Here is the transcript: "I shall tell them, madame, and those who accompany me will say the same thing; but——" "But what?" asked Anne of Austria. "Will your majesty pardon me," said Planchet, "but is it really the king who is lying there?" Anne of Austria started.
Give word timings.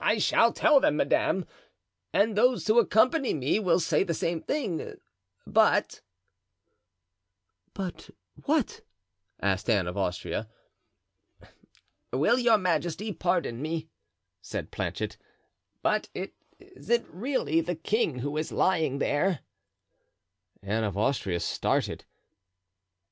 "I 0.00 0.18
shall 0.18 0.52
tell 0.52 0.80
them, 0.80 0.96
madame, 0.96 1.46
and 2.12 2.34
those 2.36 2.66
who 2.66 2.80
accompany 2.80 3.32
me 3.32 3.60
will 3.60 3.78
say 3.78 4.02
the 4.02 4.12
same 4.12 4.42
thing; 4.42 4.96
but——" 5.46 6.00
"But 7.72 8.10
what?" 8.42 8.80
asked 9.40 9.70
Anne 9.70 9.86
of 9.86 9.96
Austria. 9.96 10.48
"Will 12.12 12.40
your 12.40 12.58
majesty 12.58 13.12
pardon 13.12 13.62
me," 13.62 13.88
said 14.42 14.72
Planchet, 14.72 15.16
"but 15.80 16.08
is 16.58 16.90
it 16.90 17.06
really 17.08 17.60
the 17.60 17.76
king 17.76 18.18
who 18.18 18.36
is 18.36 18.50
lying 18.50 18.98
there?" 18.98 19.42
Anne 20.60 20.82
of 20.82 20.98
Austria 20.98 21.38
started. 21.38 22.04